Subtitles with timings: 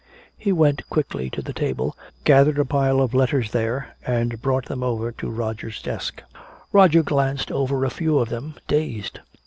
[0.35, 4.81] He went quickly to the table, gathered a pile of letters there and brought them
[4.81, 6.23] over to Roger's desk.
[6.73, 9.19] Roger glanced over a few of them, dazed.